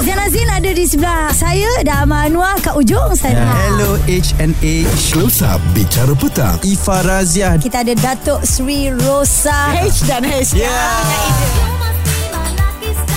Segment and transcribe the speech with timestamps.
[0.00, 3.44] Zain Azin ada di sebelah saya dan Amal Anwar kat ujung sana.
[3.68, 6.56] Hello HNA Close Up Bicara Petang.
[6.64, 9.76] Ifa Razia Kita ada Datuk Sri Rosa.
[9.76, 10.56] H dan H.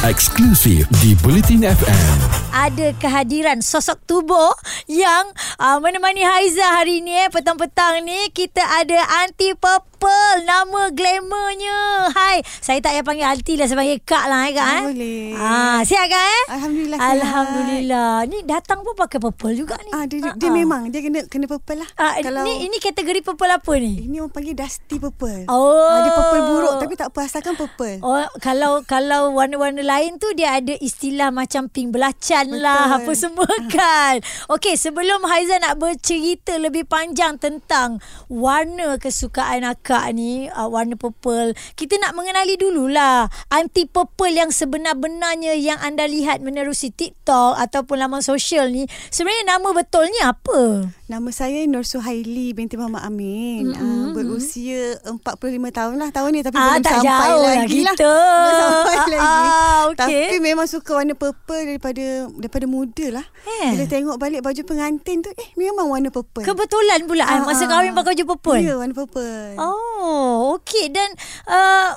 [0.03, 4.53] Eksklusif di Bulletin FM ada kehadiran sosok tubuh
[4.85, 5.25] yang
[5.57, 8.29] uh, menemani Haiza hari ni eh petang-petang ni.
[8.29, 9.57] Kita ada Aunty
[10.03, 11.79] Purple nama glamournya.
[12.11, 14.75] Hai, saya tak payah panggil Aunty lah saya panggil Kak lah eh Kak eh.
[14.75, 15.23] Ah, boleh.
[15.33, 16.43] Ah, sihat Kak eh?
[16.51, 17.11] Alhamdulillah sihat.
[17.15, 18.11] Alhamdulillah.
[18.27, 19.95] Ni datang pun pakai purple juga ni.
[19.95, 20.53] Ah, dia, dia, Ah, dia ah.
[20.53, 21.87] memang dia kena kena purple lah.
[21.95, 23.93] Ah, Kalau ni ini kategori purple apa ni?
[24.03, 25.47] ini orang panggil dusty purple.
[25.47, 25.71] Oh.
[25.87, 28.03] Ah, dia purple buruk tapi tak apa asalkan purple.
[28.03, 33.23] Oh, kalau kalau warna-warna lain tu dia ada istilah macam pink belacan lah apa Betul.
[33.23, 34.19] semua kan.
[34.51, 41.53] Okey, sebelum Haiza nak bercerita lebih panjang tentang warna kesukaan akak ni, uh, warna purple,
[41.77, 48.25] kita nak mengenali dululah anti purple yang sebenar-benarnya yang anda lihat menerusi TikTok ataupun laman
[48.25, 48.89] sosial ni.
[49.13, 50.89] Sebenarnya nama betulnya apa?
[51.13, 53.69] Nama saya Nur Suhaili binti Muhammad Amin.
[53.69, 53.77] Mm-hmm.
[53.77, 55.21] Uh, berusia 45
[55.69, 57.93] tahun lah tahun ni tapi Ah, belum tak sampai jauh lah lagi lah.
[57.93, 58.13] kita.
[58.17, 59.21] Belum sampai Ah, lagi.
[59.21, 60.25] ah, okey.
[60.25, 63.25] Tapi memang suka warna purple daripada daripada muda lah.
[63.61, 63.77] Eh.
[63.77, 66.41] Bila tengok balik baju pengantin tu eh memang warna purple.
[66.41, 68.57] Kebetulan pula ah, masa Ah, kahwin pakai baju purple.
[68.59, 69.53] Ya, warna purple.
[69.61, 71.13] Oh, okey dan
[71.45, 71.93] uh,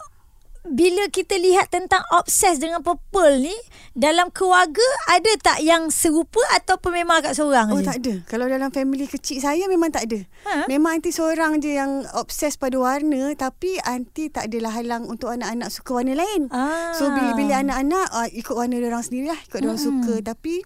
[0.70, 3.56] bila kita lihat tentang obses dengan purple ni
[3.94, 7.86] dalam keluarga ada tak yang serupa ataupun memang agak seorang Oh je?
[7.86, 8.14] tak ada.
[8.26, 10.20] Kalau dalam family kecil saya memang tak ada.
[10.50, 10.66] Ha?
[10.66, 15.70] Memang aunty seorang je yang obses pada warna tapi aunty tak adalah halang untuk anak-anak
[15.70, 16.50] suka warna lain.
[16.50, 16.92] Ah.
[16.94, 20.60] So bila-bila anak-anak uh, ikut warna orang sendiri lah, ikut orang suka tapi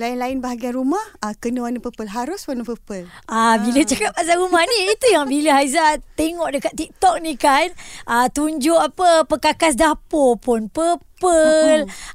[0.00, 3.04] lain-lain bahagian rumah uh, kena warna purple, harus warna purple.
[3.28, 7.68] Ah, bila cakap pasal rumah ni itu yang bila Haiza tengok dekat TikTok ni kan
[8.08, 11.11] ah, tunjuk apa perkakas dapur pun purple.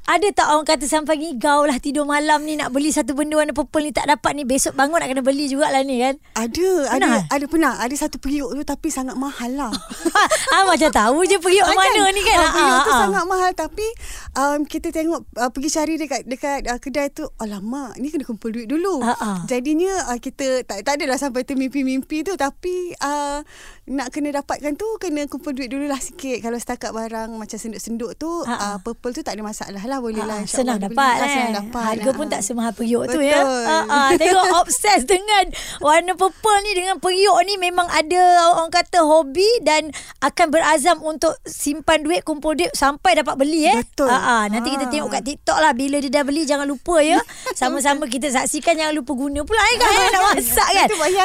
[0.08, 3.56] Ada tak orang kata sampai ngigau lah tidur malam ni nak beli satu benda warna
[3.56, 6.20] purple ni tak dapat ni besok bangun nak kena beli jugalah ni kan.
[6.36, 7.24] Ada, Pernah?
[7.24, 7.72] ada, ada pernah.
[7.80, 9.72] Ada satu periuk tu tapi sangat mahal lah.
[10.54, 12.36] ah macam tahu je periuk Ah, mana ni kan.
[12.40, 13.00] Ah, periuk Ah, tu ah.
[13.06, 13.86] sangat mahal tapi
[14.34, 18.50] um, kita tengok uh, pergi cari dekat dekat uh, kedai tu alamak ni kena kumpul
[18.50, 19.00] duit dulu.
[19.00, 19.38] Ah, ah.
[19.44, 23.44] Jadinya uh, kita tak tak adalah sampai termimpi-mimpi tu tapi uh,
[23.88, 26.40] nak kena dapatkan tu kena kumpul duit dululah sikit.
[26.40, 28.60] Kalau setakat barang macam senduk-senduk tu Ah, ah.
[28.74, 31.06] uh, purple tu tak ada masalah lah boleh lah Ah, insyaAllah senang dapat beli.
[31.14, 31.30] Ah, eh.
[31.30, 31.82] senang dapat.
[31.88, 32.30] Harga pun Ah.
[32.34, 33.30] tak semahal periuk tu Betul.
[33.30, 33.40] ya.
[33.46, 35.44] Ah, ah, tengok obses dengan
[35.78, 38.22] warna purple ni dengan periuk ni memang ada
[38.52, 43.78] orang kata hobi dan akan berazam untuk simpan duit kumpul duit sampai dapat beli eh.
[43.78, 44.10] Betul.
[44.10, 44.90] Ah, ah, nanti kita Ah.
[44.90, 47.22] tengok kat TikTok lah bila dia dah beli jangan lupa ya.
[47.54, 50.88] Sama-sama kita saksikan jangan lupa guna pula eh kan nak masak kan.
[50.88, 51.24] Itu lah, ah, ya.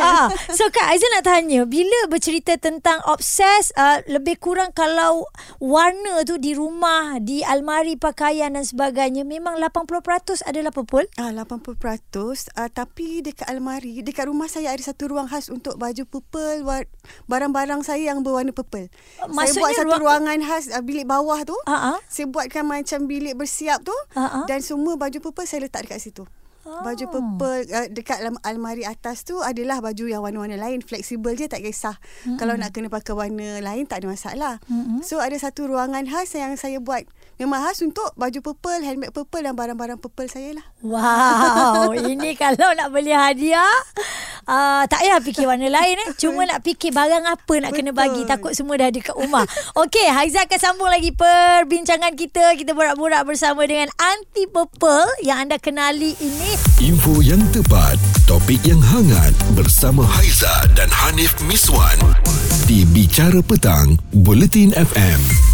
[0.00, 0.26] ah.
[0.48, 5.26] So Kak Aizan nak tanya Bila bercerita tentang obses uh, Lebih kurang kalau
[5.58, 11.74] Warna tu di rumah Di almari pakaian dan sebagainya Memang 80% adalah purple Ah 80%
[12.52, 16.86] uh, tapi dekat almari dekat rumah saya ada satu ruang khas untuk baju purple war-
[17.26, 18.86] barang-barang saya yang berwarna purple.
[19.16, 21.56] saya Maksudnya buat satu ruang- ruangan khas uh, bilik bawah tu.
[21.64, 21.98] Ah, ah.
[22.06, 24.44] Saya buatkan macam bilik bersiap tu Ah, ah.
[24.44, 26.24] dan semua baju purple saya letak dekat situ.
[26.64, 27.12] Baju Oh.
[27.12, 31.64] purple uh, dekat dalam almari atas tu adalah baju yang warna-warna lain fleksibel je tak
[31.64, 31.96] kisah.
[31.96, 32.36] Mm-hmm.
[32.36, 34.54] Kalau nak kena pakai warna lain tak ada masalah.
[34.68, 35.00] Mm-hmm.
[35.00, 37.08] So ada satu ruangan khas yang saya buat
[37.40, 40.66] memang khas untuk baju purple, helmet purple dan barang-barang purple saya lah.
[40.84, 43.68] Wow Ini kalau nak beli hadiah
[44.48, 46.08] uh, Tak payah fikir warna lain eh.
[46.20, 48.00] Cuma nak fikir barang apa nak kena Betul.
[48.00, 49.48] bagi Takut semua dah ada kat rumah.
[49.76, 52.60] Okey Haiza akan sambung lagi perbincangan kita.
[52.60, 56.60] Kita borak-borak bersama dengan Anti Purple Yang anda kenali ini.
[56.84, 57.96] Info yang tepat
[58.28, 61.96] Topik yang hangat Bersama Haiza dan Hanif Miswan
[62.68, 65.49] Di Bicara Petang Bulletin FM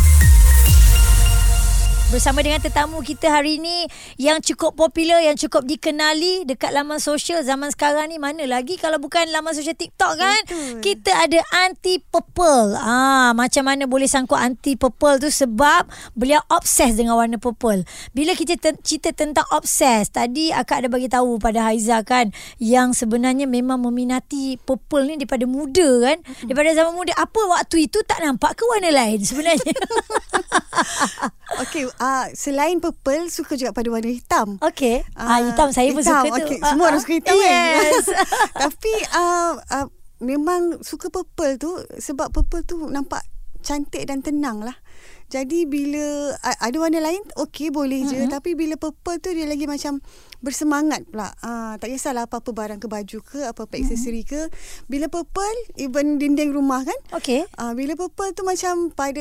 [2.16, 3.84] Bersama dengan tetamu kita hari ini
[4.16, 8.16] Yang cukup popular Yang cukup dikenali Dekat laman sosial Zaman sekarang ni.
[8.16, 10.41] Mana lagi Kalau bukan laman sosial TikTok kan?
[10.49, 10.81] Betul.
[10.81, 12.72] Kita ada Anti Purple.
[12.81, 15.28] Ah, Macam mana boleh sangkut Anti Purple tu?
[15.28, 17.84] Sebab Beliau obses dengan warna purple.
[18.16, 22.33] Bila kita ten- cerita tentang obses Tadi akak ada bagi tahu pada Haiza kan?
[22.57, 26.24] Yang sebenarnya memang meminati Purple ni daripada muda kan?
[26.48, 27.12] Daripada zaman muda.
[27.12, 29.69] Apa waktu itu tak nampak ke warna lain sebenarnya?
[31.60, 34.62] Okey, uh, selain purple suka juga pada warna hitam.
[34.62, 35.03] Okey.
[35.18, 36.47] Ah, hitam saya pun hitam, suka tu.
[36.47, 36.58] okey.
[36.62, 36.88] Ah, Semua ah.
[36.94, 37.50] orang suka hitam Yes.
[37.50, 37.92] kan.
[38.66, 39.86] Tapi uh, uh,
[40.22, 43.26] memang suka purple tu sebab purple tu nampak
[43.66, 44.78] cantik dan tenang lah.
[45.26, 48.30] Jadi bila uh, ada warna lain okey boleh je mm-hmm.
[48.30, 49.98] tapi bila purple tu dia lagi macam
[50.38, 51.34] bersemangat pula.
[51.42, 53.91] Uh, tak kisahlah apa-apa barang ke baju ke apa-apa mm-hmm.
[53.91, 54.41] aksesori ke.
[54.86, 57.42] Bila purple even dinding rumah kan Okey.
[57.59, 59.18] Ah, bila purple tu macam pada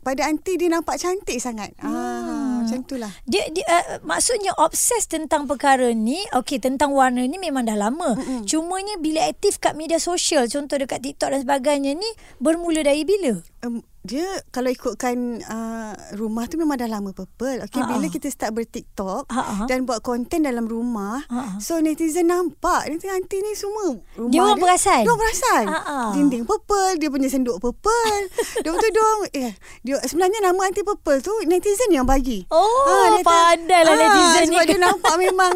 [0.00, 1.76] pada aunty dia nampak cantik sangat.
[1.80, 3.12] Ah, Macam itulah.
[3.28, 8.16] Dia, dia uh, maksudnya obses tentang perkara ni, okey tentang warna ni memang dah lama.
[8.16, 8.48] Mm-mm.
[8.48, 12.10] Cumanya bila aktif kat media sosial, contoh dekat TikTok dan sebagainya ni
[12.40, 13.40] bermula dari bila?
[13.60, 17.60] Um, dia kalau ikutkan uh, rumah tu memang dah lama purple.
[17.62, 17.90] Okey Ha-ha.
[17.90, 19.68] bila kita start ber-TikTok Ha-ha.
[19.68, 21.58] dan buat konten dalam rumah, Ha-ha.
[21.58, 25.02] so netizen nampak nanti anti ni semua rumah Dia orang perasan?
[25.02, 25.64] Dia orang perasan.
[25.66, 25.98] Ha-ha.
[26.12, 28.16] Dinding purple, dia punya senduk purple.
[28.62, 29.52] dia betul dia orang eh
[29.82, 32.48] dia sebenarnya nama anti purple tu netizen yang bagi.
[32.48, 32.64] Oh,
[33.10, 34.56] netizen- pandai lah Ah, netizen ni.
[34.56, 35.52] Sebab dia nampak memang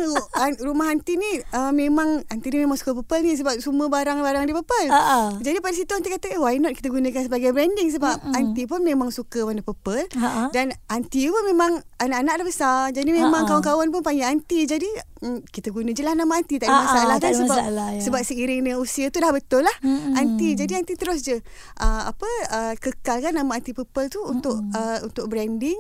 [0.61, 4.55] rumah anti ni uh, memang anti ni memang suka purple ni sebab semua barang-barang dia
[4.55, 4.87] purple.
[4.87, 5.40] Ha-ha.
[5.40, 8.63] Jadi pada situ anti kata eh why not kita gunakan sebagai branding sebab mm anti
[8.65, 10.51] pun memang suka warna purple Ha-ha.
[10.51, 13.63] dan anti pun memang anak-anak dah besar jadi memang Ha-ha.
[13.63, 14.89] kawan-kawan pun panggil anti jadi
[15.21, 17.59] mm, kita guna je lah nama anti tak ada Ha-ha, masalah tak kan ada sebab
[17.59, 18.01] masalah, ya.
[18.03, 20.15] sebab seiring dengan usia tu dah betul lah Mm-mm.
[20.55, 21.39] jadi anti terus je
[21.79, 25.79] uh, apa uh, kekalkan nama anti purple tu untuk uh, untuk branding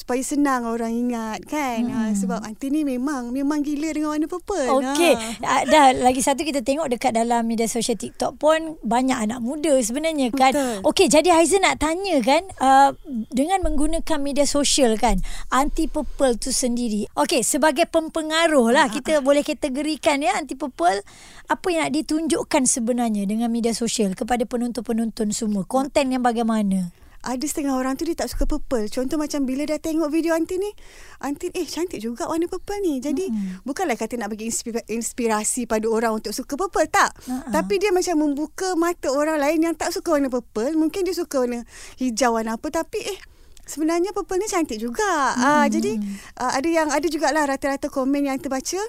[0.00, 4.80] supaya senang orang ingat kan uh, sebab anti ni memang memang gila dengan warna purple
[4.80, 5.44] Okey, Ha.
[5.44, 9.76] ah, dah lagi satu kita tengok dekat dalam media sosial TikTok pun banyak anak muda
[9.76, 10.56] sebenarnya kan.
[10.86, 12.96] Okey, jadi Haiza nak tanya kan uh,
[13.28, 15.20] dengan menggunakan media sosial kan
[15.52, 17.04] anti purple tu sendiri.
[17.12, 21.02] Okey, sebagai pempengaruh lah kita boleh kategorikan ya anti purple
[21.50, 25.66] apa yang nak ditunjukkan sebenarnya dengan media sosial kepada penonton-penonton semua.
[25.66, 26.94] Konten yang bagaimana?
[27.20, 28.88] Ada setengah orang tu dia tak suka purple.
[28.88, 30.72] Contoh macam bila dah tengok video anti ni,
[31.20, 32.96] anti eh cantik juga warna purple ni.
[32.98, 33.66] Jadi hmm.
[33.68, 37.12] bukanlah kata nak bagi inspira- inspirasi pada orang untuk suka purple tak.
[37.28, 37.52] Ha-ha.
[37.52, 40.72] Tapi dia macam membuka mata orang lain yang tak suka warna purple.
[40.80, 41.68] Mungkin dia suka warna
[42.00, 43.20] hijau warna apa tapi eh
[43.68, 45.36] sebenarnya purple ni cantik juga.
[45.36, 45.44] Hmm.
[45.44, 46.00] Ah jadi
[46.40, 48.80] uh, ada yang ada jugalah rata-rata komen yang terbaca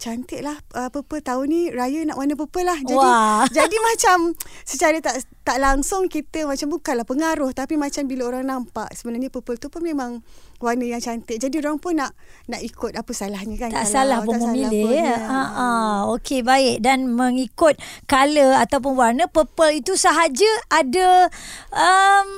[0.00, 3.44] cantik lah uh, purple tahun ni raya nak warna purple lah jadi Wah.
[3.56, 4.32] jadi macam
[4.64, 9.60] secara tak tak langsung kita macam bukanlah pengaruh tapi macam bila orang nampak sebenarnya purple
[9.60, 10.24] tu pun memang
[10.60, 11.40] warna yang cantik.
[11.40, 12.12] Jadi orang pun nak
[12.46, 13.72] nak ikut apa salahnya kan.
[13.72, 15.16] Tak kalau- salah pun tak memilih pun, ya.
[15.16, 15.98] Ha ah.
[16.14, 21.32] Okey baik dan mengikut color ataupun warna purple itu sahaja ada
[21.72, 22.28] um,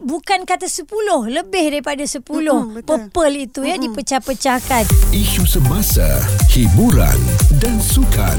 [0.00, 0.88] bukan kata 10
[1.28, 2.84] lebih daripada 10 Mm-mm, betul.
[2.88, 4.84] purple itu ya dipecah-pecahkan.
[5.12, 6.06] Isu semasa,
[6.48, 7.20] hiburan
[7.60, 8.38] dan sukan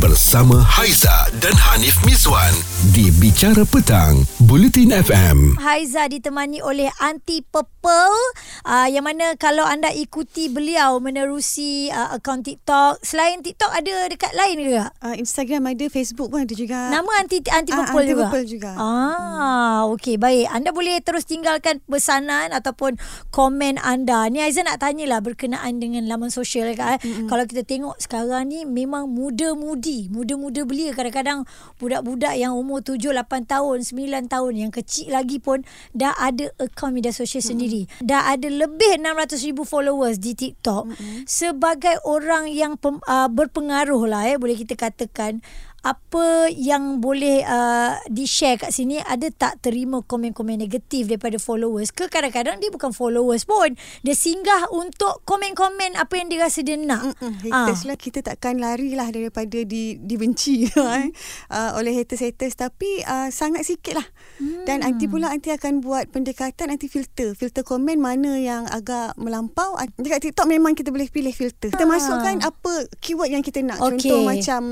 [0.00, 2.52] bersama Haiza dan Hanif Miswan
[2.96, 5.60] di Bicara Petang, Bulletin FM.
[5.60, 12.46] Haiza ditemani oleh Anti Purple uh, yang mana kalau anda ikuti beliau menerusi uh, akaun
[12.46, 14.86] TikTok selain TikTok ada dekat lain ke?
[15.02, 16.90] Uh, Instagram ada, Facebook pun ada juga.
[16.94, 18.28] Nama anti anti Ah, anti juga.
[18.28, 18.70] purple juga.
[18.76, 20.46] Ah, okey baik.
[20.52, 23.00] Anda boleh terus tinggalkan pesanan ataupun
[23.34, 24.28] komen anda.
[24.28, 27.00] Ni Aizan nak tanyalah berkenaan dengan laman sosial kan.
[27.00, 27.26] Mm-hmm.
[27.26, 31.48] Kalau kita tengok sekarang ni memang muda-mudi, muda-muda belia kadang-kadang
[31.80, 35.64] budak-budak yang umur 7 8 tahun, 9 tahun yang kecil lagi pun
[35.96, 37.50] dah ada akaun media sosial mm-hmm.
[37.50, 37.71] sendiri.
[38.04, 40.92] Dah ada lebih 600,000 followers di TikTok.
[40.92, 41.16] Mm-hmm.
[41.24, 45.40] Sebagai orang yang pem, uh, berpengaruh lah eh boleh kita katakan
[45.82, 48.98] apa yang boleh uh, di-share kat sini?
[48.98, 51.90] Ada tak terima komen-komen negatif daripada followers?
[51.90, 53.74] Ke kadang-kadang dia bukan followers pun.
[54.00, 57.18] Dia singgah untuk komen-komen apa yang dia rasa dia nak.
[57.18, 57.66] Mm-mm, Ah.
[57.66, 57.98] haters lah.
[57.98, 60.64] Kita takkan lari lah daripada di, dibenci.
[60.92, 61.08] Eh,
[61.50, 62.54] uh, oleh haters-haters.
[62.54, 64.06] Tapi uh, sangat sikit lah.
[64.38, 64.62] Hmm.
[64.62, 67.34] dan nanti pula nanti akan buat pendekatan nanti filter.
[67.34, 69.74] Filter komen mana yang agak melampau.
[69.98, 71.74] Dekat TikTok memang kita boleh pilih filter.
[71.74, 71.90] Kita Ah.
[71.90, 73.82] masukkan apa keyword yang kita nak.
[73.82, 74.06] Okey.
[74.06, 74.62] contoh macam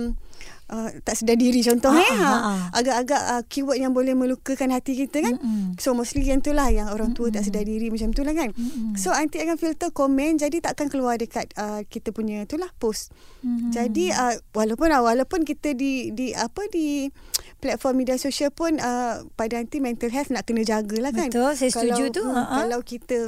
[0.71, 2.31] Uh, tak sedar diri contoh Ah, eh ah, ha.
[2.31, 2.61] ah.
[2.79, 5.75] agak-agak uh, keyword yang boleh melukakan hati kita kan Mm-mm.
[5.75, 8.55] so mostly yang tu lah yang orang tua tak sedar diri macam tu lah kan
[8.55, 8.95] Mm-mm.
[8.95, 13.11] so nanti akan filter komen jadi takkan keluar dekat uh, kita punya tu lah post
[13.41, 13.73] Mhm.
[13.73, 17.09] jadi uh, walaupun uh, walaupun kita di di apa di
[17.59, 21.29] platform media sosial pun uh, pada nanti mental health nak kena jagalah kan.
[21.29, 22.57] Betul, saya setuju kalau, tu, ha-ha.
[22.57, 23.19] Kalau kita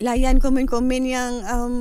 [0.00, 1.74] layan komen-komen yang um,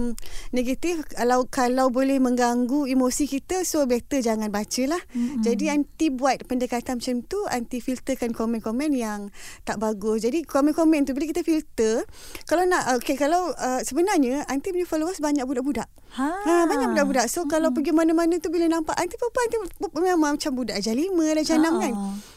[0.56, 5.00] negatif kalau kalau boleh mengganggu emosi kita so better jangan bacalah.
[5.12, 5.44] Mm-mm.
[5.44, 9.34] Jadi anti buat pendekatan macam tu anti filterkan komen-komen yang
[9.68, 10.24] tak bagus.
[10.24, 12.08] Jadi komen-komen tu bila kita filter
[12.48, 15.88] kalau nak okay kalau uh, sebenarnya anti punya followers banyak budak-budak.
[16.16, 16.32] ha.
[16.46, 17.28] Ha, banyak budak-budak.
[17.28, 19.58] So kalau pergi mana-mana tu bila nampak anti papa anti
[20.00, 21.94] memang macam budak ajar lima, ajar enam kan.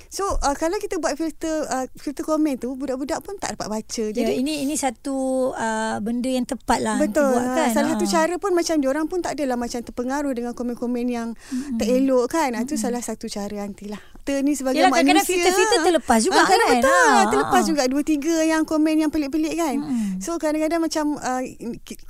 [0.08, 4.04] So uh, kalau kita buat filter uh, filter komen tu budak-budak pun tak dapat baca.
[4.08, 7.28] Jadi ya, Jadi ini ini satu uh, benda yang tepat lah Betul.
[7.28, 7.68] buat kan.
[7.76, 7.92] Salah Ha.
[7.96, 11.76] satu cara pun macam diorang pun tak adalah macam terpengaruh dengan komen-komen yang mm-hmm.
[11.76, 12.56] tak elok kan.
[12.56, 14.00] Itu salah satu cara anti lah.
[14.24, 15.40] Kita ni sebagai kadang-kadang manusia.
[15.40, 16.80] filter-filter terlepas juga kadang kan.
[16.80, 17.08] Betul.
[17.08, 17.68] Ha, terlepas ha.
[17.68, 19.76] juga dua tiga yang komen yang pelik-pelik kan.
[19.76, 20.07] Mm-mm.
[20.18, 21.42] So kadang-kadang macam uh,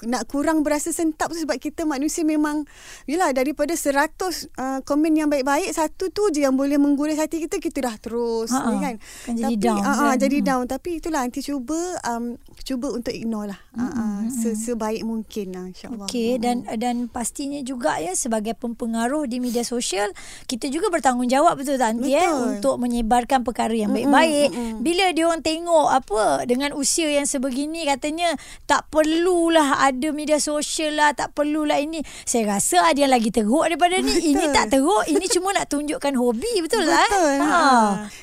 [0.05, 2.65] nak kurang berasa sentap tu sebab kita manusia memang
[3.05, 4.17] yelah daripada 100
[4.57, 8.51] uh, komen yang baik-baik satu tu je yang boleh menggores hati kita kita dah terus
[8.51, 8.83] Ha, ni ha.
[8.83, 8.95] kan.
[9.29, 10.17] Kan jadi tapi, down, kan?
[10.17, 10.47] jadi Hmm.
[10.47, 12.35] down tapi itulah nanti cuba um,
[12.65, 13.61] cuba untuk ignore lah.
[13.77, 16.09] Ah, ah, se, sebaik mungkin lah insya-Allah.
[16.09, 20.11] Okey dan dan pastinya juga ya sebagai pempengaruh di media sosial
[20.47, 22.49] kita juga bertanggungjawab betul tak Anti eh Betul.
[22.59, 24.51] untuk menyebarkan perkara yang baik-baik.
[24.81, 30.95] Bila dia orang tengok apa dengan usia yang sebegini katanya tak perlulah ada media sosial
[30.95, 32.01] lah, tak perlulah ini.
[32.23, 34.15] Saya rasa ada yang lagi teruk daripada ni.
[34.31, 37.03] Ini tak teruk, ini cuma nak tunjukkan hobi betul lah.
[37.03, 37.11] eh?
[37.11, 37.37] Betul.
[37.43, 37.51] Ha.
[37.51, 37.67] Ha.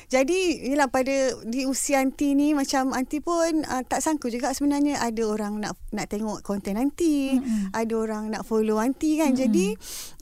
[0.06, 1.12] Jadi yalah pada
[1.44, 5.76] di usia anti ni macam anti pun uh, tak sangka juga sebenarnya ada orang nak
[5.92, 7.76] nak tengok konten anti, mm-hmm.
[7.76, 9.34] ada orang nak follow anti kan.
[9.34, 9.42] Mm-hmm.
[9.44, 9.66] Jadi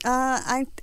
[0.09, 0.37] uh,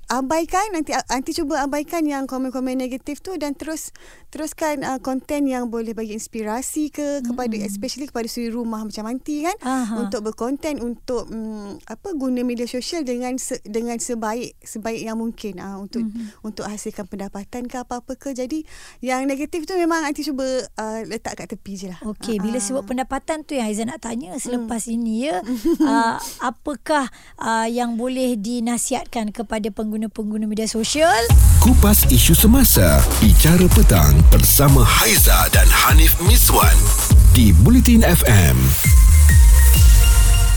[0.08, 3.90] abaikan nanti anti cuba abaikan yang komen-komen negatif tu dan terus
[4.32, 7.26] teruskan uh, konten yang boleh bagi inspirasi ke mm-hmm.
[7.34, 10.08] kepada especially kepada suri rumah macam anti kan Aha.
[10.08, 15.60] untuk berkonten untuk um, apa guna media sosial dengan se, dengan sebaik sebaik yang mungkin
[15.60, 16.40] uh, untuk mm-hmm.
[16.46, 18.32] untuk hasilkan pendapatan ke apa-apa ke.
[18.32, 18.64] Jadi
[19.04, 20.46] yang negatif tu memang anti cuba
[20.80, 22.00] uh, letak kat tepi je lah.
[22.08, 25.42] Okey, bila Ah, sebut pendapatan tu yang Aizan nak tanya selepas ini ya,
[25.82, 26.14] uh,
[26.50, 27.10] apakah
[27.42, 31.26] uh, yang boleh dinasihatkan kepada pengguna-pengguna media sosial?
[31.58, 36.78] Kupas isu semasa, bicara petang bersama Haiza dan Hanif Miswan
[37.34, 38.51] di Bulletin FM.
[38.52, 39.11] FM.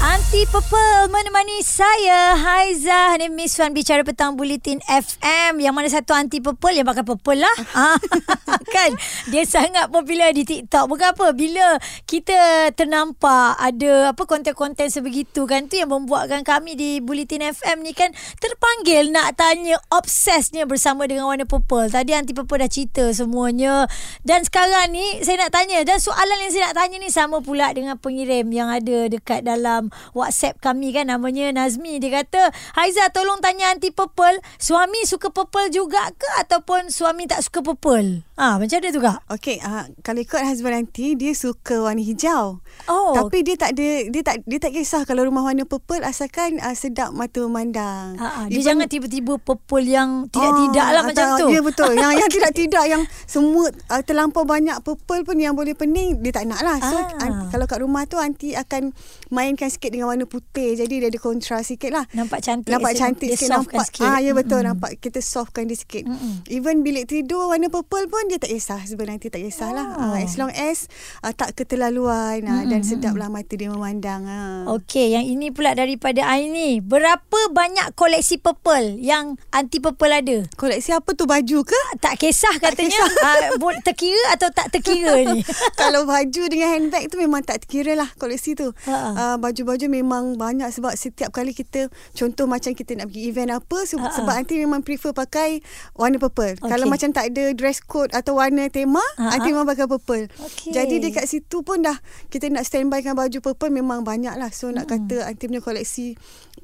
[0.06, 6.38] Anti Purple menemani saya Haiza Hanif Miswan bicara petang Bulletin FM yang mana satu anti
[6.46, 7.56] purple yang pakai purple lah.
[7.76, 7.98] Ah,
[8.76, 8.94] kan?
[9.34, 10.86] Dia sangat popular di TikTok.
[10.88, 17.02] Bukan apa bila kita ternampak ada apa konten-konten sebegitu kan tu yang membuatkan kami di
[17.02, 21.90] Bulletin FM ni kan terpanggil nak tanya obsesnya bersama dengan warna purple.
[21.90, 23.90] Tadi anti purple dah cerita semuanya.
[24.22, 27.74] Dan sekarang ni saya nak tanya dan soalan yang saya nak tanya ni sama pula
[27.74, 31.98] dengan pengirim yang ada dekat dalam WhatsApp kami kan namanya Nazmi.
[32.00, 34.40] Dia kata Haiza tolong tanya anti purple.
[34.60, 39.20] Suami suka purple juga ke ataupun suami tak suka purple ah macam mana tu kak
[39.28, 42.60] Okey, uh, kalau ikut husband nanti dia suka warna hijau.
[42.86, 43.14] Oh.
[43.16, 46.72] Tapi dia tak ada dia tak dia tak kisah kalau rumah warna purple asalkan uh,
[46.72, 48.16] sedap mata memandang.
[48.16, 51.48] Ha, dia Even- jangan tiba-tiba purple yang tidak-tidak lah Ah, macam tu.
[51.50, 51.92] Ya betul.
[51.94, 56.32] Yang yang tidak tidak yang semua uh, terlampau banyak purple pun yang boleh pening dia
[56.34, 56.78] tak nak lah.
[56.82, 57.08] So Ah.
[57.18, 57.48] ah.
[57.50, 58.92] kalau kat rumah tu anti akan
[59.30, 60.76] mainkan sikit dengan warna putih.
[60.76, 62.04] Jadi dia ada kontras sikit lah.
[62.12, 62.70] Nampak cantik.
[62.70, 63.88] Nampak Dia- cantik dia sikit nampak.
[64.02, 64.76] Ah ya betul Mm-mm.
[64.76, 66.04] nampak kita softkan dia sikit.
[66.04, 66.44] Mm-mm.
[66.48, 69.88] Even bilik tidur warna purple pun dia tak kisah sebenarnya nanti tak kisahlah.
[69.96, 70.14] Oh.
[70.16, 70.90] Ah, as long as
[71.22, 74.26] uh, tak keterlaluan ah, dan sedaplah mata dia memandang.
[74.26, 74.76] Ah.
[74.76, 76.82] Okey, yang ini pula daripada Aini.
[76.82, 80.38] Berapa banyak koleksi purple yang anti purple ada?
[80.58, 81.82] Koleksi apa tu baju ke?
[82.02, 85.46] Tak kisah katanya uh, terkira atau tak terkira ni.
[85.82, 88.74] Kalau baju dengan handbag tu memang tak terkira lah koleksi tu.
[88.90, 93.78] Uh, baju-baju memang banyak sebab setiap kali kita contoh macam kita nak pergi event apa
[93.86, 95.60] se- sebab nanti memang prefer pakai
[95.94, 96.58] warna purple.
[96.58, 96.72] Okey.
[96.72, 100.32] Kalau macam tak ada dress code atau warna tema, nanti memang pakai purple.
[100.32, 100.72] Okey.
[100.72, 102.00] Jadi dekat situ pun dah
[102.32, 104.50] kita nak standby kan baju purple memang banyak lah.
[104.56, 106.16] So nak kata nanti punya koleksi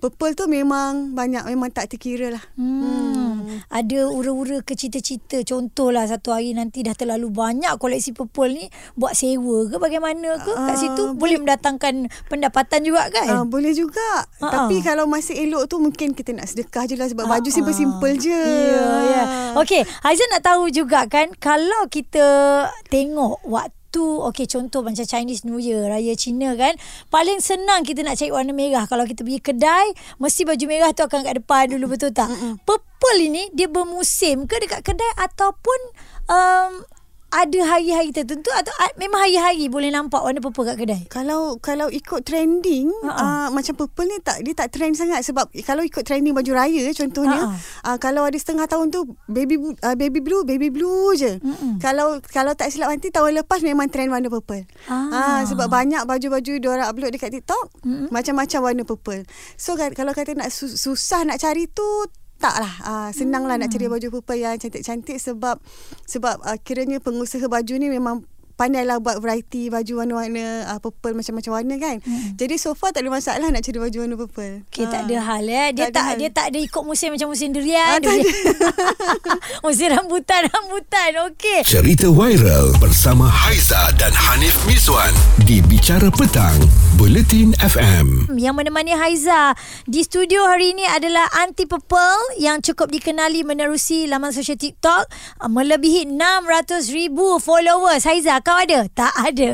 [0.01, 2.43] purple tu memang banyak memang tak terkira lah.
[2.57, 3.61] Hmm.
[3.69, 8.65] Ada ura-ura ke cita-cita Contohlah satu hari nanti dah terlalu banyak koleksi purple ni
[8.95, 14.25] Buat sewa ke bagaimana ke kat Ah, situ Boleh mendatangkan pendapatan juga kan boleh juga.
[14.39, 17.49] Ha, Tapi kalau masih elok tu mungkin kita nak sedekah je lah sebab Ah, baju
[17.49, 18.31] simple-simple je.
[18.31, 19.23] Ya, ya.
[19.57, 22.23] Okey, Haizan nak tahu juga kan kalau kita
[22.87, 26.79] tengok waktu Okey contoh macam Chinese New Year Raya Cina kan
[27.11, 31.03] Paling senang kita nak cari warna merah Kalau kita pergi kedai Mesti baju merah tu
[31.03, 32.31] akan kat depan dulu Betul tak?
[32.31, 32.63] Mm-mm.
[32.63, 35.79] Purple ini Dia bermusim ke dekat kedai Ataupun
[36.31, 36.71] um,
[37.31, 41.87] Ada hari-hari tertentu Atau uh, memang hari-hari Boleh nampak warna purple kat kedai Kalau kalau
[41.87, 43.15] ikut trending ha.
[43.15, 46.91] uh, macam purple ni tak dia tak trend sangat sebab kalau ikut trending baju raya
[46.91, 51.39] contohnya Ha, uh, kalau ada setengah tahun tu baby uh, baby blue baby blue je.
[51.39, 51.79] Mm-mm.
[51.79, 54.67] Kalau kalau tak silap nanti tahun lepas memang trend warna purple.
[54.91, 55.07] Ah.
[55.09, 58.11] Ah sebab banyak baju-baju dia orang upload dekat TikTok Mm-mm.
[58.11, 59.23] macam-macam warna purple.
[59.55, 61.87] So kalau kata nak su- susah nak cari tu
[62.41, 63.93] taklah uh, senang lah nak cari Hmm.
[63.93, 65.61] baju purple yang cantik-cantik sebab
[66.09, 68.25] sebab uh, kiranya pengusaha baju ni memang
[68.61, 71.95] pandailah buat variety baju warna-warna uh, purple macam-macam warna kan.
[71.99, 72.37] Hmm.
[72.37, 74.53] Jadi so far tak ada masalah nak cari baju warna purple.
[74.67, 75.05] Okey, tak Ah.
[75.07, 75.67] ada hal eh.
[75.71, 76.15] Dia Tak tak, hal.
[76.15, 77.81] dia tak ada ikut musim macam musim durian.
[77.87, 78.29] Ah, dia tak
[79.65, 81.09] musim rambutan, rambutan.
[81.27, 81.65] Okey.
[81.65, 85.09] Cerita viral bersama Haiza dan Hanif Miswan
[85.41, 86.53] di Bicara Petang,
[86.95, 88.29] Bulletin FM.
[88.31, 94.29] Yang menemani Haiza di studio hari ini adalah Anti Purple yang cukup dikenali menerusi laman
[94.29, 95.09] sosial TikTok
[95.43, 98.03] melebihi 600,000 followers.
[98.03, 98.79] Haiza, tahu ada?
[98.91, 99.49] Tak ada.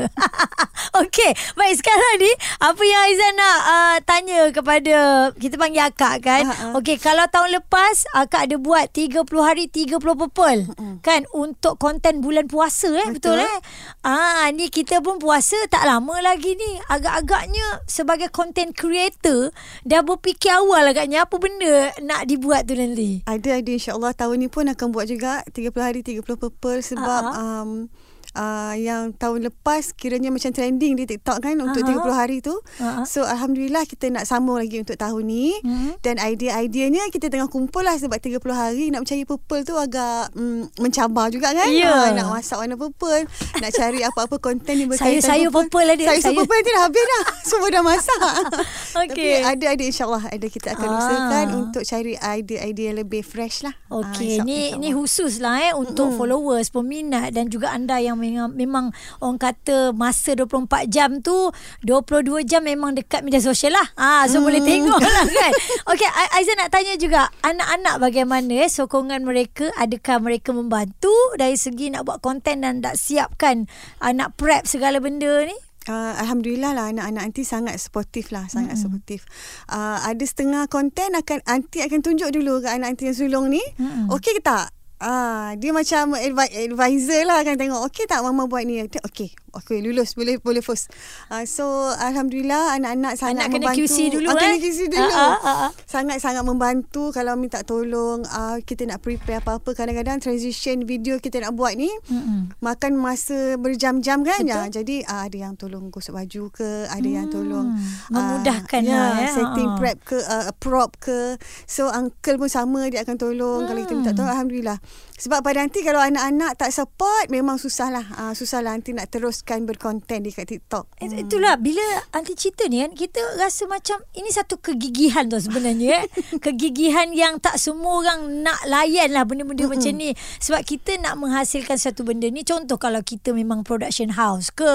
[1.06, 4.96] Okey, baik sekarang ni apa yang Aizan nak uh, tanya kepada
[5.38, 6.44] kita panggil akak kan?
[6.50, 6.74] Ha.
[6.74, 10.66] Okey, kalau tahun lepas akak ada buat 30 hari 30 purple
[11.06, 13.46] kan untuk konten bulan puasa eh betul, Betul.
[13.46, 13.56] eh?
[14.02, 16.82] Ah, ni kita pun puasa tak lama lagi ni.
[16.90, 19.54] Agak-agaknya sebagai content creator
[19.86, 23.22] dah berfikir awal agaknya apa benda nak dibuat tu nanti.
[23.28, 27.62] Ada ada insyaAllah tahun ni pun akan buat juga 30 hari 30 purple sebab Ah,
[27.62, 27.86] um,
[28.32, 32.54] uh, yang tahun lepas kiranya macam trending di TikTok kan untuk Ah, 30 hari tu.
[32.76, 33.04] Ah.
[33.04, 36.00] So alhamdulillah kita nak sambung lagi untuk tahun ni Mhm.
[36.00, 40.76] dan idea-ideanya kita tengah kumpul lah sebab 30 hari nak mencari purple tu agak mm,
[40.78, 41.68] mencabar juga kan.
[41.68, 41.88] Ya.
[41.88, 46.02] Ah, nak masak warna purple, nak cari apa-apa konten yang berkaitan Sayur-sayur purple ada.
[46.02, 47.22] Sayur-sayur Sayur- purple nanti dah habis dah.
[47.48, 48.20] Semua dah masak.
[49.00, 49.08] Okey.
[49.08, 50.96] Tapi ada ada insyaAllah ada kita akan Ah.
[50.96, 53.74] usahakan untuk cari idea-idea yang lebih fresh lah.
[53.86, 58.16] Ah, Okey, insya- ni ni khusus lah eh untuk followers, peminat dan juga anda yang
[58.28, 58.84] memang, memang
[59.24, 61.50] orang kata masa 24 jam tu
[61.82, 63.88] 22 jam memang dekat media sosial lah.
[63.96, 65.52] Ah, so boleh tengok lah kan.
[65.94, 69.70] Okey, A- Aizan nak tanya juga anak-anak bagaimana eh sokongan mereka?
[69.80, 73.66] Adakah mereka membantu dari segi nak buat konten dan nak siapkan
[74.04, 75.56] uh, nak prep segala benda ni?
[75.88, 78.92] Uh, Alhamdulillah lah anak-anak anti sangat sportif lah sangat mm-hmm.
[78.92, 79.24] sportif.
[79.72, 83.64] Uh, ada setengah konten akan anti akan tunjuk dulu ke anak anti yang sulung ni.
[83.80, 84.12] Mm-mm.
[84.12, 84.68] Okey ke tak?
[85.00, 89.78] Ah, dia macam advi- advisor lah akan tengok okey tak mama buat ni okey okey
[89.80, 90.90] lulus boleh boleh first
[91.28, 91.64] uh, so
[91.94, 94.58] alhamdulillah anak-anak sangat Anak kena membantu QC dulu, Ah, kena eh?
[94.58, 95.70] QC dulu Ah, ah, ah, ah.
[95.84, 101.54] sangat-sangat membantu kalau minta tolong uh, kita nak prepare apa-apa kadang-kadang transition video kita nak
[101.54, 102.58] buat ni Mm-mm.
[102.58, 104.50] makan masa berjam-jam kan Betul.
[104.50, 108.90] ya jadi uh, ada yang tolong gosok baju ke ada yang tolong Hmm, memudahkan ah,
[108.90, 109.32] lah, ya, eh.
[109.32, 109.76] setting Ha.
[109.76, 114.10] prep ke uh, prop ke so uncle pun sama dia akan tolong kalau kita minta
[114.10, 114.18] Hmm.
[114.18, 114.78] tolong alhamdulillah
[115.18, 119.10] sebab pada nanti kalau anak-anak tak support memang susah lah uh, susah lah nanti nak
[119.10, 120.86] teruskan berkonten dekat TikTok.
[121.02, 121.82] It, itulah bila
[122.14, 126.08] anti cerita ni kan kita rasa macam ini satu kegigihan tu sebenarnya eh.
[126.46, 130.14] kegigihan yang tak semua orang nak layan lah benda-benda mm macam ni.
[130.38, 134.70] Sebab kita nak menghasilkan satu benda ni contoh kalau kita memang production house ke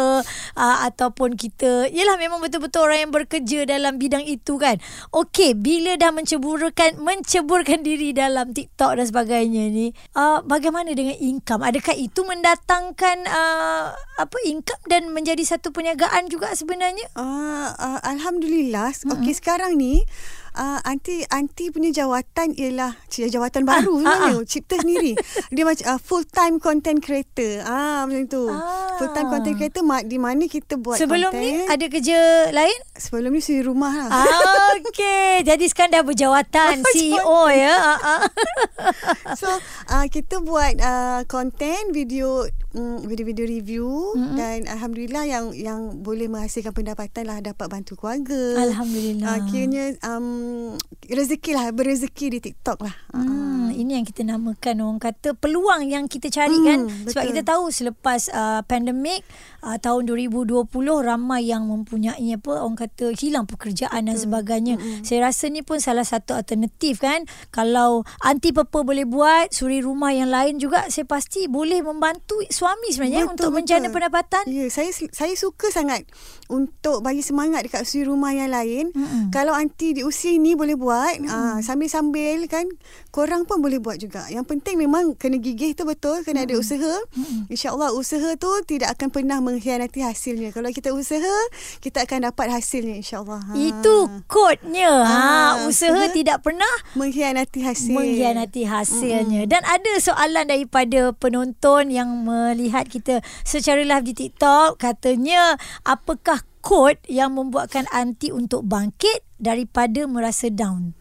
[0.59, 4.75] uh, ataupun kita yalah memang betul-betul orang yang bekerja dalam bidang itu kan.
[5.15, 11.63] Okey bila dah menceburkan menceburkan diri dalam TikTok dan sebagainya ni uh, bagaimana dengan income?
[11.63, 17.07] Adakah itu mendatangkan uh, apa income dan menjadi satu perniagaan juga sebenarnya?
[17.15, 18.91] Uh, uh, Alhamdulillah.
[18.91, 19.13] Mm-hmm.
[19.15, 20.03] Okey sekarang ni
[20.53, 24.33] uh, Anti Anti punya jawatan Ialah Jawatan baru Ah, sebenarnya.
[24.35, 25.13] ah, Cipta sendiri.
[25.51, 27.61] Dia macam uh, Full time content creator.
[27.61, 28.45] Ah, Macam tu.
[28.45, 28.95] Ah.
[28.95, 31.45] Full time content creator ma- Di mana kita buat sebelum content?
[31.59, 32.17] ni ada kerja
[32.49, 32.77] lain?
[32.93, 34.09] Sebelum ni suri rumah lah.
[34.19, 35.43] Ah, okey.
[35.43, 37.73] Jadi sekarang dah berjawatan CEO ya.
[37.73, 38.21] Ah, ah.
[39.39, 39.49] So
[39.89, 44.35] uh, kita buat uh, content video um, video-video review mm-hmm.
[44.35, 48.59] dan alhamdulillah yang yang boleh menghasilkan pendapatan lah dapat bantu keluarga.
[48.59, 49.29] Alhamdulillah.
[49.29, 50.27] Uh, kiranya um,
[51.07, 52.95] rezeki lah berrezeki di TikTok lah.
[53.13, 57.29] Hmm, ini yang kita namakan orang kata peluang yang kita cari Hmm, kan sebab betul.
[57.33, 59.25] kita tahu selepas uh, pandemik
[59.65, 60.69] uh, tahun 2020
[61.01, 64.77] ramai yang mempunyai apa orang kata hilang pekerjaan dan sebagainya.
[64.77, 67.25] Hmm, Saya rasa ni pun salah satu alternatif kan.
[67.49, 72.87] Kalau anti papa boleh buat suri rumah yang lain juga saya pasti boleh membantu suami
[72.95, 74.47] sebenarnya untuk menjana pendapatan.
[74.47, 76.07] Ya, saya saya suka sangat
[76.47, 78.95] untuk bagi semangat dekat suri rumah yang lain.
[78.95, 79.35] Mm-mm.
[79.35, 82.71] Kalau anti di usia ni boleh buat, ah, sambil-sambil kan
[83.11, 84.31] korang pun boleh buat juga.
[84.31, 87.03] Yang penting memang kena gigih tu betul, kena ada usaha.
[87.51, 90.55] Insya-Allah usaha tu tidak akan pernah mengkhianati hasilnya.
[90.55, 91.35] Kalau kita usaha,
[91.83, 93.43] kita akan dapat hasilnya insya-Allah.
[93.43, 93.53] Ha.
[93.59, 94.93] Itu kodnya.
[95.03, 97.91] Ha, Ah, usaha usaha tidak pernah mengkhianati hasil.
[97.91, 99.43] mengkhianati hasilnya.
[99.49, 102.13] Dan ada soalan daripada penonton yang
[102.53, 110.05] melihat kita secara live di TikTok katanya apakah kod yang membuatkan anti untuk bangkit daripada
[110.05, 110.93] merasa down?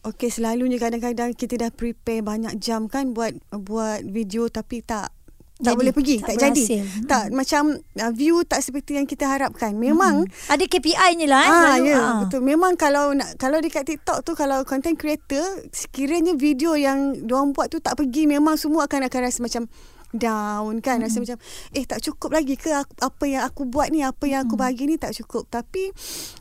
[0.00, 5.12] Okey, selalunya kadang-kadang kita dah prepare banyak jam kan buat buat video tapi tak
[5.60, 6.64] tak Jadi, boleh pergi, tak tak, jadi.
[7.04, 9.76] Tak macam uh, view tak seperti yang kita harapkan.
[9.76, 11.52] Memang Ada KPI-nya lah eh.
[11.52, 12.16] Ah ya Ah.
[12.24, 17.52] betul memang kalau nak kalau dekat TikTok tu kalau content creator sekiranya video yang diorang
[17.52, 19.68] buat tu tak pergi memang semua akan akan rasa macam
[20.14, 21.02] down kan.
[21.02, 21.38] Rasa macam
[21.74, 24.86] eh tak cukup lagi ke aku, apa yang aku buat ni apa yang aku bagi
[24.86, 25.46] ni tak cukup.
[25.50, 25.90] Tapi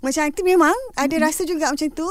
[0.02, 2.10] macam nanti memang ada rasa juga macam tu.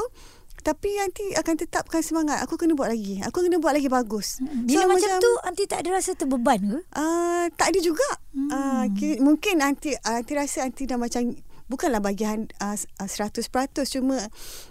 [0.59, 2.43] Tapi nanti akan tetapkan semangat.
[2.43, 3.23] Aku kena buat lagi.
[3.23, 4.43] Aku kena buat lagi bagus.
[4.43, 6.79] Bila macam, tu anti tak ada rasa terbeban ke?
[6.99, 8.03] Uh, tak ada juga.
[8.35, 8.51] Hmm.
[8.51, 11.31] Uh, ki- mungkin anti anti rasa anti dah macam
[11.69, 13.45] bukanlah bagian uh, 100%
[13.87, 14.17] cuma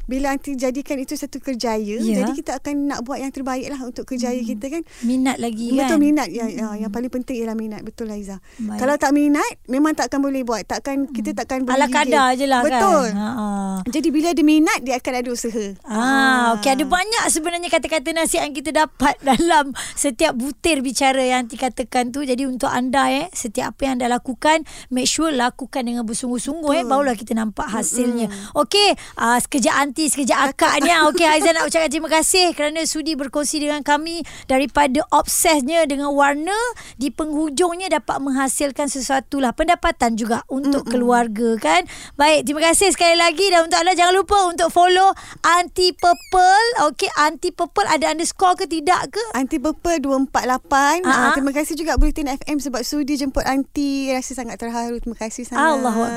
[0.05, 2.21] bila nanti jadikan itu satu kerjaya Ya.
[2.21, 5.87] jadi kita akan nak buat yang terbaik lah untuk kerjaya kita kan Minat lagi kan.
[5.87, 8.43] Betul minat yang, yang yang paling penting ialah minat betul Aiza.
[8.59, 8.83] Baik.
[8.83, 10.67] Kalau tak minat memang takkan boleh buat.
[10.67, 13.15] Takkan kita takkan boleh Ala kadar je lah Betul.
[13.15, 13.15] kan.
[13.15, 13.47] Ha, ha.
[13.87, 15.67] Jadi bila ada minat dia akan ada usaha.
[15.87, 21.47] Ah, okey ada banyak sebenarnya kata-kata nasihat yang kita dapat dalam setiap butir bicara yang
[21.47, 22.27] Aunty katakan tu.
[22.27, 26.85] Jadi untuk anda eh setiap apa yang anda lakukan make sure lakukan dengan bersungguh-sungguh eh
[26.89, 28.27] barulah kita nampak hasilnya.
[28.57, 30.91] Okey, ah sekejap Aunty, sekejap akak ni.
[30.91, 31.07] ah.
[31.09, 36.57] Okey Aizan nak ucapkan terima kasih kerana sudi berkongsi dengan kami daripada obsesnya dengan warna
[36.97, 41.85] di penghujungnya dapat menghasilkan sesuatu lah pendapatan juga untuk keluarga kan.
[42.17, 45.13] Baik, terima kasih sekali lagi dan untuk anda jangan lupa untuk follow
[45.45, 46.89] Anti Purple.
[46.89, 49.23] Okey, Anti Purple ada underscore ke tidak ke?
[49.37, 50.33] Anti Purple 248.
[50.39, 51.19] Ah, ah.
[51.29, 54.11] Uh, terima kasih juga Bulletin FM sebab sudi jemput Anti.
[54.11, 54.99] Rasa sangat terharu.
[54.99, 55.61] Terima kasih sangat.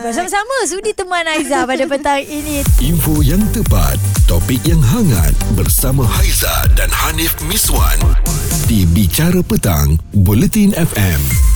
[0.01, 0.11] Akbar.
[0.13, 2.61] Sama-sama sudi teman Aiza pada petang ini.
[2.81, 3.97] Info yang tepat,
[4.29, 7.97] topik yang hangat bersama Haiza dan Hanif Miswan
[8.69, 11.50] di Bicara Petang, Bulletin FM.